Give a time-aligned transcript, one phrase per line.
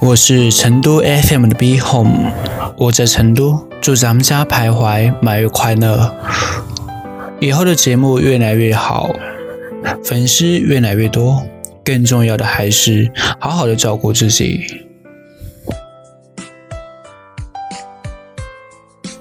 [0.00, 2.30] 我是成都 FM 的 B Home，
[2.76, 6.14] 我在成都，祝咱们家徘徊满月快乐，
[7.40, 9.10] 以后的节目越来越好，
[10.04, 11.42] 粉丝越来越多，
[11.82, 14.60] 更重要的还是好好的照顾自己。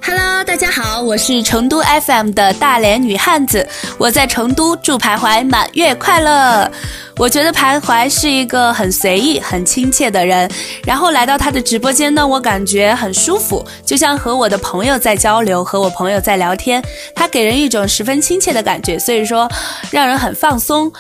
[0.05, 3.66] Hello，大家好，我是成都 FM 的大连女汉子，
[3.98, 6.70] 我在成都，祝徘徊满月快乐。
[7.17, 10.49] 我觉得徘徊是一个很随意、很亲切的人，
[10.85, 16.84] 然后来到他的直播间呢，我感觉很舒服，就像和我的朋友在交流，和我朋友在聊天，
[17.16, 19.49] 他给人一种十分亲切的感觉，所以说
[19.91, 20.91] 让人很放松。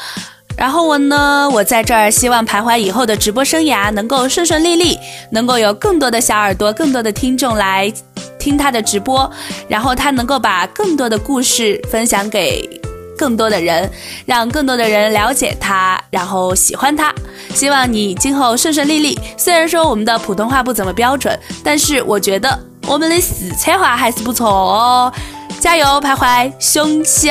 [0.55, 4.99] 然后我呢，我在这儿希望徘徊以后的直播生涯能够顺顺利利，
[5.31, 7.91] 能够有更多的小耳朵、更多的听众来。
[8.39, 9.31] 听他的直播，
[9.69, 12.69] 然后他能够把更多的故事分享给
[13.17, 13.89] 更多的人，
[14.25, 17.13] 让更多的人了解他，然后喜欢他。
[17.53, 19.19] 希望你今后顺顺利利。
[19.37, 22.57] 虽然说我们的普通话不怎么标准，但是我觉得
[22.87, 25.13] 我们的四川话还是不错哦。
[25.59, 27.29] 加油，徘徊，雄起！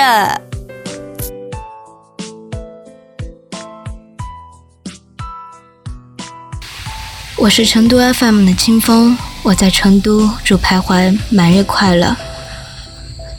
[7.37, 9.19] 我是成都 FM 的清风。
[9.42, 12.17] 我在成都，祝徘徊满月快乐。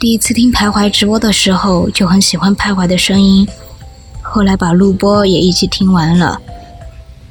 [0.00, 3.46] 第一次听徘徊直播的时候，就很喜欢徘徊的声音，
[4.20, 6.38] 后来把录播也一起听完了。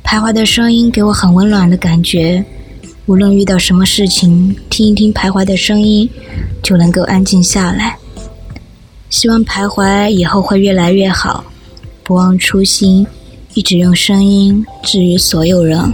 [0.04, 2.44] 徘徊的声音给我很温暖的感觉，
[3.06, 6.10] 无论遇到什么事情，听一听徘徊的声音，
[6.64, 7.98] 就能够安静下来。
[9.10, 11.44] 希望徘徊以后会越来越好，
[12.04, 13.06] 不忘初心，
[13.54, 15.94] 一直用声音治愈所有人。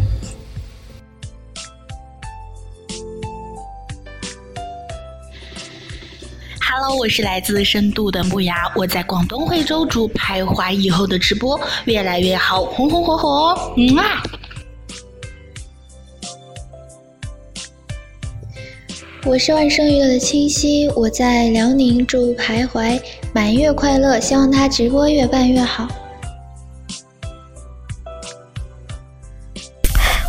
[6.97, 13.73] 我是来自深度的木牙，我在广东惠州，祝徘徊以后的直播越来越好，红红火火哦！
[13.75, 14.23] 嗯啊。
[19.25, 22.99] 我是万生娱乐的清晰，我在辽宁，祝徘徊
[23.33, 25.87] 满月快乐，希望他直播越办越好。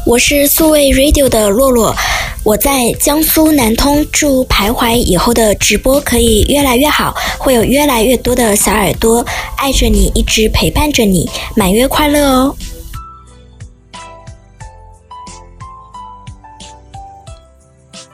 [0.06, 1.94] 我是素未 Radio 的洛洛。
[2.43, 9.25] 我在江苏南通，祝徘徊以后的直播可以越来越好，会有越来越多的小耳朵
[9.59, 12.56] 爱着你，一直陪伴着你，满月快乐哦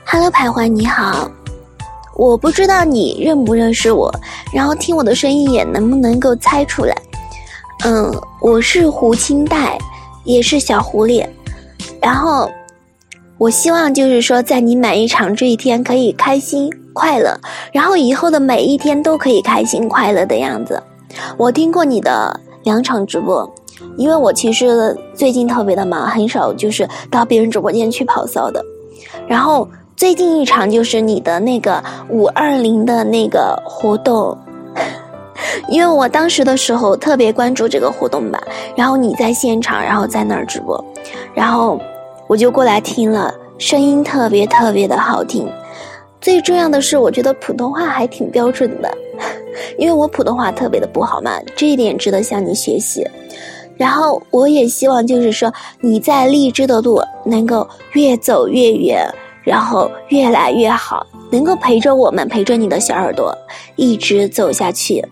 [0.04, 1.30] ！Hello，徘徊你好，
[2.16, 4.12] 我不知道你认不认识我，
[4.52, 6.96] 然后听我的声音也能不能够猜出来？
[7.84, 9.78] 嗯，我是胡清代，
[10.24, 11.24] 也是小狐狸，
[12.02, 12.50] 然后。
[13.38, 17.38] 我希望就是说，在你满一场这一天可以开心快乐，
[17.70, 20.82] 然后以后的每一天都可以开心快乐的样子。
[21.36, 23.48] 我听过你的两场直播，
[23.98, 28.64] 因为我其实最近特别的忙，很少就是到别人直播间去跑骚的。
[29.28, 34.36] 然后最近一场就是你的那个五二零的那个活动，
[35.68, 38.42] 因为我当时的时候特别关注这个活动吧，
[38.74, 40.82] 然后你在现场，然后在那儿直播，
[41.34, 41.78] 然后。
[42.28, 45.48] 我就过来听了，声音特别特别的好听。
[46.20, 48.92] 最重要的是，我觉得普通话还挺标准的，
[49.78, 53.06] 因为我普通话特别的不好嘛，这一点值得向你学习。
[53.76, 59.06] 然后我也希望就是说你在荔枝的路能够越走越远，
[59.44, 63.36] 然后越来越好，能够陪着我们，陪着你的小耳朵
[63.76, 65.04] 一直走下去。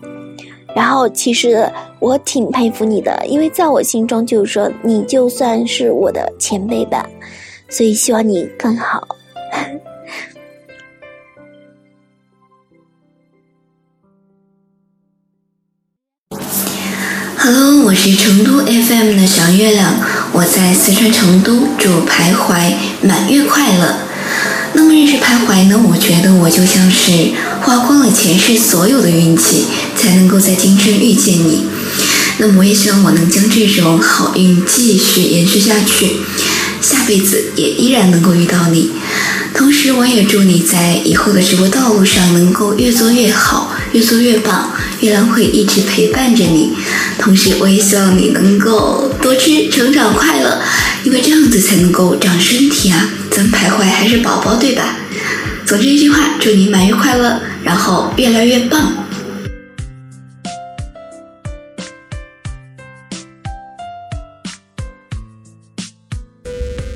[0.75, 1.65] 然后其实
[1.99, 7.07] 我挺佩服你的，因为在我心中就是说你就算是我的前辈吧，
[7.69, 9.07] 所以希望你更好。
[17.37, 19.93] Hello，我是成都 FM 的小月亮，
[20.33, 23.95] 我在四川成都，祝徘徊满月快乐。
[24.73, 25.81] 那么认识徘徊呢？
[25.89, 27.31] 我觉得我就像是
[27.65, 29.65] 花光了前世所有的运气，
[29.97, 31.65] 才能够在今生遇见你。
[32.37, 36.17] 那么我也希望我能将这种好运继续延续下去，
[36.79, 38.91] 下辈子也依然能够遇到你。
[39.55, 44.71] 同时，我也祝你在以后的直播道路上能够越做越好，越做越棒。
[44.99, 46.71] 月亮会一直陪伴着你。
[47.17, 50.61] 同时，我也希望你能够多吃，成长快乐，
[51.03, 53.09] 因为这样子才能够长身体啊。
[53.31, 54.97] 咱们徘徊还是宝宝，对吧？
[55.65, 58.79] 总之一句话，祝你满月快乐，然后越来越棒。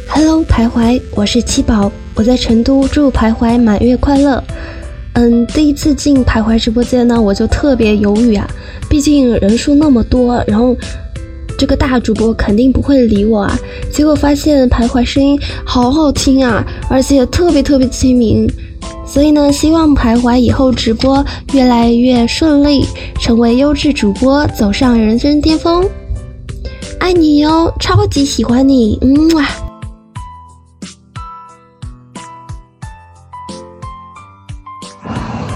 [0.07, 1.91] Hello，徘徊，我是七宝。
[2.13, 4.43] 我在成都，祝徘徊满月快乐。
[5.13, 8.47] 嗯，第一次进徘徊直播间呢，我就特别犹豫啊，
[8.87, 10.77] 毕竟人数那么多，然后
[11.57, 13.59] 这个大主播肯定不会理我啊。
[13.91, 18.47] 结果发现徘徊声音好好听啊，而且特别特别亲民。
[19.09, 22.85] 所以呢，希望徘徊以后直播越来越顺利，
[23.19, 25.83] 成为优质主播，走上人生巅峰。
[26.99, 29.45] 爱你哟，超级喜欢你，嗯哇！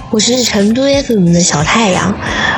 [0.09, 2.11] 我是成都 FM 的小太阳，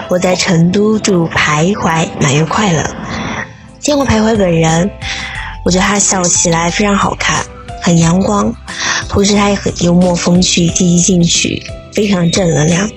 [0.10, 2.82] 我在成都祝徘徊满月快乐。
[3.80, 4.90] 见过徘徊本人，
[5.66, 7.44] 我觉得他笑起来非常好看，
[7.82, 8.56] 很阳光。
[9.16, 11.64] 同时，他也很幽默风趣、积极进取，
[11.94, 12.92] 非常正能量。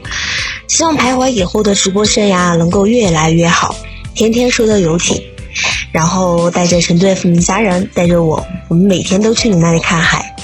[0.66, 3.72] 希望徘徊以后的直播生涯能够越来越好，
[4.16, 5.22] 天天收到游艇，
[5.92, 10.34] 然后带着成都 FM 的家人，带着我，我们每天都去你那里看海。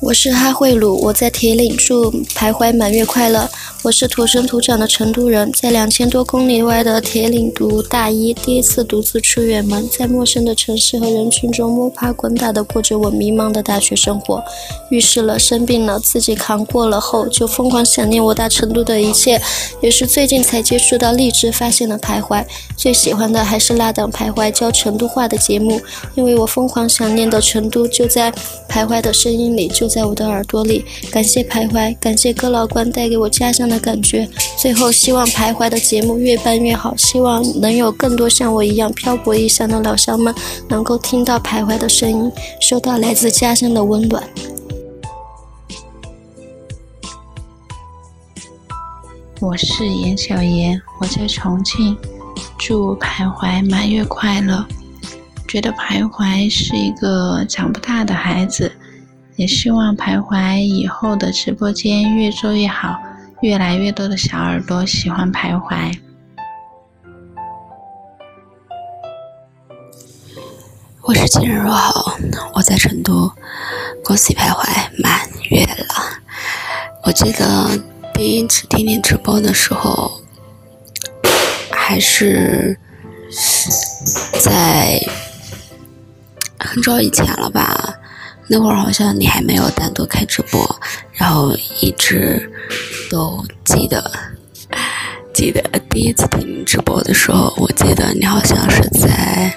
[0.00, 3.50] 我是哈慧鲁，我在铁岭，祝徘徊满月快乐。
[3.82, 14.44] 我是土生土长的成都人，在两千多公里外的铁岭读大一，第一次独自出远门，在陌生的城市和人群中摸爬滚打的过着我迷茫的大学生活。
[14.90, 19.40] 遇事了，生病了，自己扛过了后，就疯狂想念我大成都的一切。
[19.80, 22.44] 也是最近才接触到励志，发现了徘徊。
[22.76, 25.80] 最喜欢的还是拉档徘徊教成都话的节目，
[26.16, 28.30] 因为我疯狂想念的成都就在
[28.68, 30.84] 徘徊的声音里，就在我的耳朵里。
[31.10, 33.69] 感谢徘徊，感谢哥老关带给我家乡。
[33.70, 34.28] 的感觉。
[34.58, 40.34] 最后，希望徘徊的节目越办越好，希望能有更多像我一样漂泊异乡的老乡们
[40.68, 44.22] 能够听到徘徊的声音，收到来自家乡的温暖。
[49.40, 51.96] 我是严小妍，我在重庆，
[52.58, 54.66] 祝徘徊满月快乐。
[55.48, 58.70] 觉得徘徊是一个长不大的孩子，
[59.36, 62.96] 也希望徘徊以后的直播间越做越好。
[63.40, 65.98] 越来越多的小耳朵喜欢徘徊。
[71.00, 72.18] 我是今日若好，
[72.52, 73.32] 我在成都，
[74.04, 74.68] 恭喜徘徊
[75.02, 76.20] 满月了。
[77.02, 77.80] 我记得
[78.12, 80.20] 第一次听你直播的时候，
[81.70, 82.78] 还是
[84.38, 85.00] 在
[86.58, 87.94] 很早以前了吧？
[88.48, 90.78] 那会儿好像你还没有单独开直播，
[91.14, 92.52] 然后一直。
[93.10, 94.08] 都记得，
[95.34, 95.60] 记得
[95.90, 99.52] 第一次听你直播的时候，我记得你好像是在，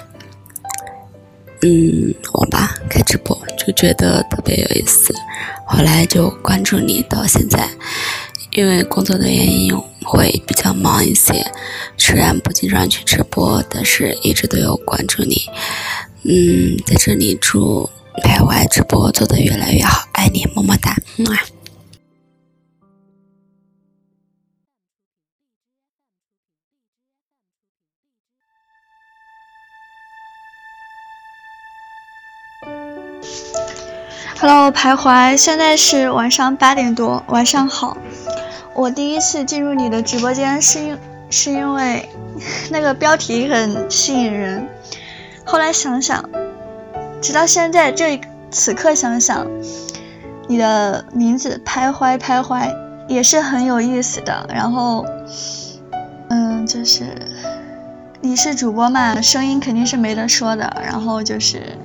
[1.62, 5.14] 嗯，网吧开直播，就觉得特别有意思。
[5.68, 7.68] 后来就关注你到现在，
[8.56, 9.72] 因为工作的原因
[10.02, 11.46] 会比较忙一些，
[11.96, 15.42] 虽然不经常去直播，但是一直都有关注你。
[16.24, 17.88] 嗯，在这里祝
[18.24, 21.24] 徘徊直播做的越来越好，爱你，么么哒，嗯。
[34.40, 37.96] Hello，徘徊，现在是晚上八点多，晚上好。
[38.74, 40.98] 我第一次进入你的直播间是因
[41.30, 42.08] 是因为
[42.68, 44.68] 那个标题很吸引人，
[45.44, 46.28] 后来想想，
[47.22, 48.20] 直到现在这
[48.50, 49.46] 此刻想想，
[50.48, 52.74] 你的名字徘徊徘徊
[53.06, 54.46] 也是很有意思的。
[54.52, 55.06] 然后，
[56.28, 57.04] 嗯，就是
[58.20, 60.82] 你是主播嘛，声音肯定是没得说的。
[60.84, 61.78] 然后就是。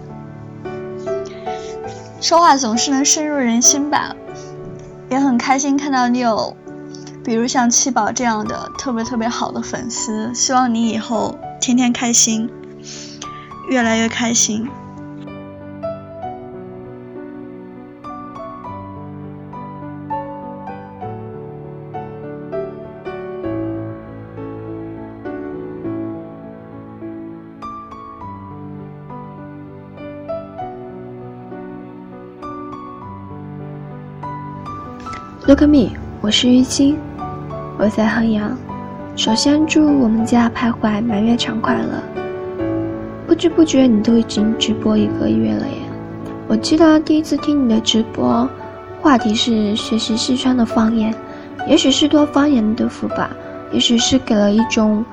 [2.22, 4.16] 说话总是能深入人心吧，
[5.10, 6.56] 也很开心看到你有，
[7.24, 12.50] 比如像七宝这样的特别特别好的粉丝，希望你以后天天开心，
[13.70, 14.68] 越来越开心。
[35.60, 36.96] Look at me，我是玉清，
[37.78, 38.58] 我在衡阳。
[39.18, 42.02] 首先祝我们家徘徊满月场快乐。
[43.28, 45.76] 不知不觉你都已经直播一个月了耶。
[46.48, 48.48] 我记得第一次听你的直播，
[49.02, 51.14] 话题是学习四川的方言，
[51.68, 53.30] 也许是多方言的福吧，
[53.74, 55.04] 也许是给了一种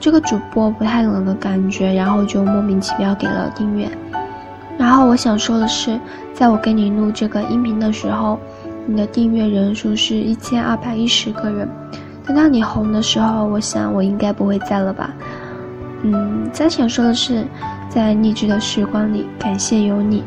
[0.00, 3.88] 这个主播不太冷的感觉，然后就莫名其妙给了订阅。
[4.76, 6.00] 然后我想说的是，
[6.34, 8.40] 在我给你录这个音频的时候。
[8.86, 11.68] 你的订阅人数是一千二百一十个人，
[12.24, 15.12] 等到你红的时候，我想我应该不会在了吧。
[16.02, 17.44] 嗯，再想说的是，
[17.88, 20.22] 在励志的时光里，感谢有你，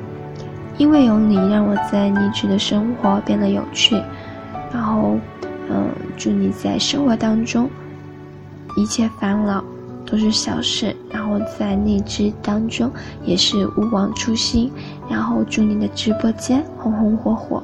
[0.78, 3.96] 因为有你，让我在励志的生活变得有趣。
[4.74, 5.18] 然后，
[5.70, 5.88] 嗯，
[6.18, 7.70] 祝你在生活当中
[8.76, 9.64] 一切烦恼
[10.06, 12.92] 都是小事，然后在励志当中
[13.24, 14.70] 也是勿忘初心，
[15.10, 17.64] 然后祝你的直播间红红火火。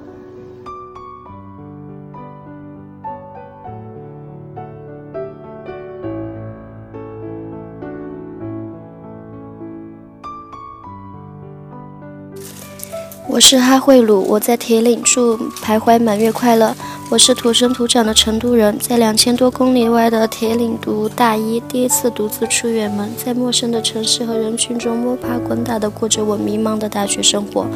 [13.35, 16.73] 我是哈慧鲁，我在铁岭，祝徘徊满月快乐。
[17.09, 27.67] 我是土生土长的成都人，在两千多公里外的铁岭读大一，第一次独自出远门，在陌生的城市和人群中摸爬滚打的过着我迷茫的大学生活。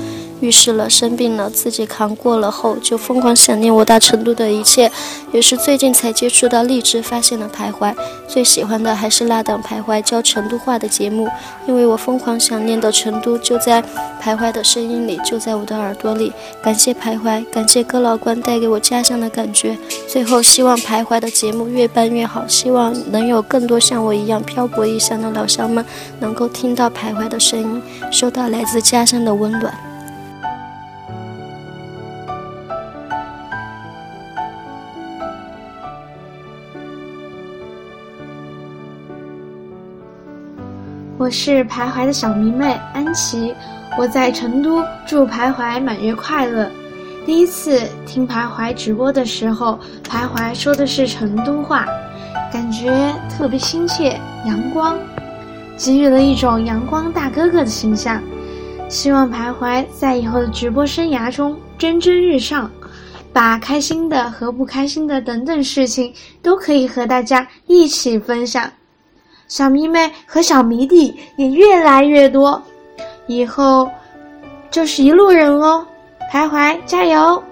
[0.41, 4.91] 遇事了，生病了，自己扛过了后，就疯狂想念我大成都的一切。
[5.31, 7.93] 也是最近才接触到荔枝，发现了徘徊，
[8.27, 11.27] 最喜欢的还是那档徘徊教成都话的节目，
[11.67, 13.83] 因为我疯狂想念的成都就在
[14.21, 16.33] 徘徊的声音里，就在我的耳朵里。
[16.63, 19.77] 感谢徘徊，感谢哥老关带给我家乡的感觉。
[20.07, 25.85] 最后，希望徘徊的节目越办越好，希望能有更多像我一样漂泊异乡的老乡们
[26.19, 29.88] 能够听到徘徊的声音，收到来自家乡的温暖。
[41.19, 43.53] 我是徘徊的小迷妹安琪，
[43.97, 46.71] 我在成都，祝徘徊满月快乐。
[47.25, 49.77] 第一次听徘徊直播的时候，
[50.09, 51.85] 徘徊说的是成都话，
[52.53, 54.97] 感觉特别亲切、阳光，
[55.77, 58.23] 给予了一种阳光大哥哥的形象。
[58.87, 62.71] 希望徘徊在以后的直播生涯中蒸蒸日上，
[63.33, 68.71] 把开心的和不开心的等等事情都可以和大家一起分享。
[69.49, 72.61] 小迷妹和小迷弟也越来越多，
[73.25, 73.89] 以后
[74.69, 75.83] 就是一路人哦！
[76.31, 77.43] 徘徊加油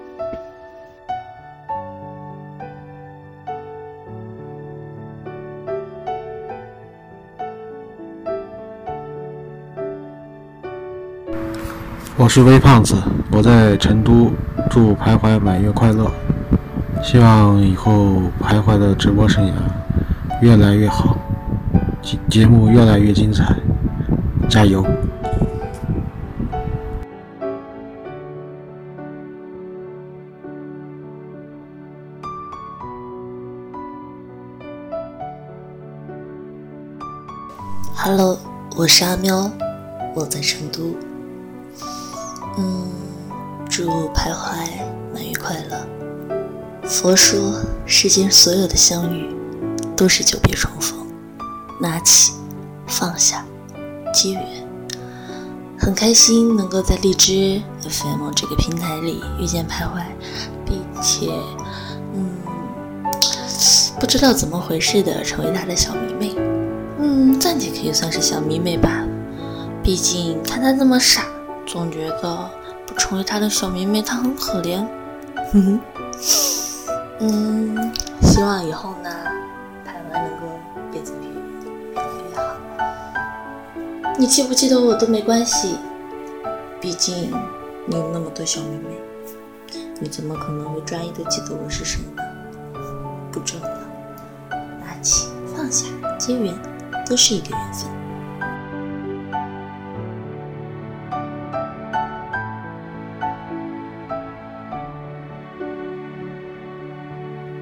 [12.15, 12.95] 我是微胖子，
[13.31, 14.31] 我在成都，
[14.69, 16.11] 祝徘徊满月快乐，
[17.01, 19.51] 希望以后徘徊的直播生涯
[20.43, 21.16] 越来越好。
[22.29, 23.53] 节目越来越精彩，
[24.49, 24.85] 加油
[37.95, 38.37] ！Hello，
[38.77, 39.51] 我是阿喵，
[40.15, 40.95] 我在成都。
[42.57, 42.89] 嗯，
[43.69, 44.55] 祝徘徊
[45.13, 45.85] 满月快乐。
[46.83, 49.29] 佛说，世间所有的相遇，
[49.95, 51.06] 都是久别重逢。
[51.79, 52.33] 拿起，
[52.87, 53.45] 放下，
[54.13, 54.43] 机缘。
[55.79, 60.03] 很开心能够在荔枝 FM 这个平台里遇见徘徊，
[60.65, 61.31] 并且，
[62.13, 62.37] 嗯，
[63.99, 66.35] 不知道怎么回事的成为他的小迷妹。
[66.99, 69.03] 嗯，暂且可以算是小迷妹吧。
[69.83, 71.23] 毕竟看他这么傻，
[71.65, 72.49] 总觉得
[72.85, 74.85] 不成为他的小迷妹他很可怜。
[77.21, 79.09] 嗯，希望以后呢，
[84.19, 85.75] 你记不记得我都没关系，
[86.81, 87.31] 毕竟
[87.85, 88.95] 你有那么多小妹妹，
[89.99, 92.23] 你怎么可能会专一的记得我是谁呢？
[93.31, 93.67] 不重要，
[94.79, 95.85] 拿起放下
[96.17, 96.51] 结缘，
[97.07, 97.87] 都是一个缘分。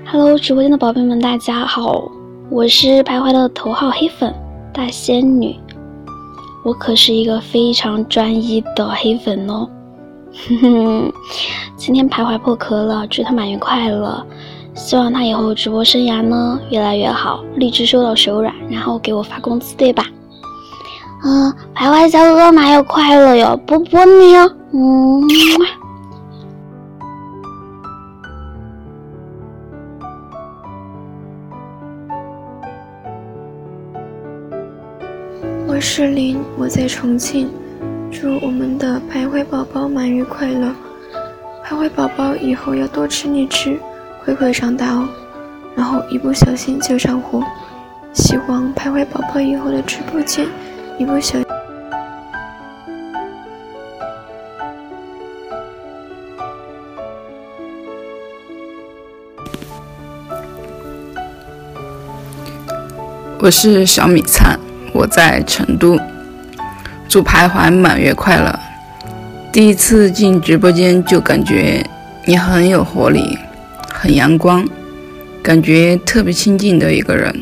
[0.05, 2.09] Hello，直播间的宝贝们，大家好，
[2.49, 4.33] 我是徘徊的头号黑粉
[4.73, 5.59] 大仙女。
[6.65, 9.69] 我可是一个非常专一的黑粉哦，
[10.49, 11.13] 哼哼，
[11.77, 14.25] 今天徘徊破壳了，祝他满月快乐，
[14.73, 20.07] 希望他以后直播生涯呢越来越好，荔枝收到手软，然后给我发工资，对吧？
[21.23, 25.21] 嗯，徘徊小哥哥满月快乐哟，波波你哦，嗯。
[35.97, 37.49] 是林，我在重庆，
[38.11, 40.75] 祝我们的徘徊宝宝满月快乐。
[41.65, 43.79] 徘徊宝宝以后要多吃荔枝，
[44.21, 45.07] 快快长大哦，
[45.73, 47.41] 然后一不小心就上火。
[48.11, 50.45] 希望徘徊宝宝以后的直播间
[50.99, 51.39] 一不小。
[63.39, 64.59] 我是小米灿。
[64.95, 65.99] 我在成都，
[67.09, 68.57] 祝徘徊满月快乐。
[69.51, 71.85] 第一次进直播间就感觉
[72.23, 73.37] 你很有活力，
[73.91, 74.65] 很阳光，
[75.43, 77.35] 感觉特别亲近的一个人。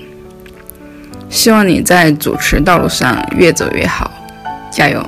[1.29, 4.11] 希望你在主持道路上越走越好，
[4.71, 5.07] 加油！